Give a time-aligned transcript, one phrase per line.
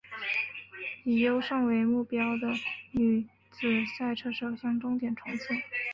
[1.03, 2.47] 以优胜为目标的
[2.89, 5.53] 女子赛车手向着终点冲刺！